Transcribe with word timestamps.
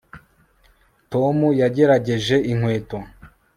Tom 1.11 1.37
yagerageje 1.61 2.35
inkweto 2.51 2.97